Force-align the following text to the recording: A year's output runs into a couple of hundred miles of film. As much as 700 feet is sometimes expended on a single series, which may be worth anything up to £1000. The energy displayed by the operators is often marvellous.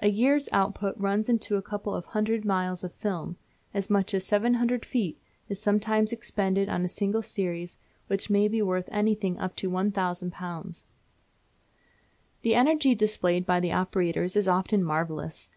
A 0.00 0.08
year's 0.08 0.50
output 0.52 0.94
runs 0.98 1.30
into 1.30 1.56
a 1.56 1.62
couple 1.62 1.94
of 1.94 2.04
hundred 2.04 2.44
miles 2.44 2.84
of 2.84 2.92
film. 2.92 3.38
As 3.72 3.88
much 3.88 4.12
as 4.12 4.22
700 4.26 4.84
feet 4.84 5.18
is 5.48 5.58
sometimes 5.62 6.12
expended 6.12 6.68
on 6.68 6.84
a 6.84 6.90
single 6.90 7.22
series, 7.22 7.78
which 8.06 8.28
may 8.28 8.48
be 8.48 8.60
worth 8.60 8.90
anything 8.92 9.38
up 9.38 9.56
to 9.56 9.70
£1000. 9.70 10.84
The 12.42 12.54
energy 12.54 12.94
displayed 12.94 13.46
by 13.46 13.60
the 13.60 13.72
operators 13.72 14.36
is 14.36 14.46
often 14.46 14.84
marvellous. 14.84 15.48